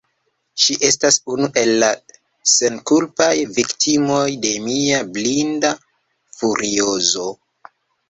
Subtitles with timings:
[0.61, 1.89] Ŝi estas unu el la
[2.53, 3.29] senkulpaj
[3.61, 5.75] viktimoj de mia blinda
[6.43, 7.33] furiozo.